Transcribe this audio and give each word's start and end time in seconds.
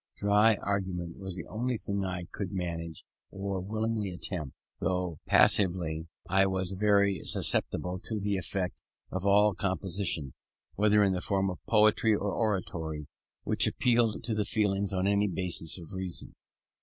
Dry 0.15 0.55
argument 0.55 1.19
was 1.19 1.35
the 1.35 1.45
only 1.45 1.77
thing 1.77 2.03
I 2.03 2.23
could, 2.31 2.51
manage, 2.51 3.05
or 3.29 3.59
willingly 3.61 4.09
attempted; 4.09 4.55
though 4.79 5.19
passively 5.27 6.07
I 6.27 6.47
was 6.47 6.71
very 6.71 7.23
susceptible 7.23 7.99
to 8.05 8.19
the 8.19 8.35
effect 8.35 8.81
of 9.11 9.27
all 9.27 9.53
composition, 9.53 10.33
whether 10.73 11.03
in 11.03 11.13
the 11.13 11.21
form 11.21 11.51
of 11.51 11.63
poetry 11.67 12.15
or 12.15 12.33
oratory, 12.33 13.05
which 13.43 13.67
appealed 13.67 14.23
to 14.23 14.33
the 14.33 14.43
feelings 14.43 14.91
on 14.91 15.05
any 15.05 15.27
basis 15.27 15.77
of 15.79 15.93
reason. 15.93 16.33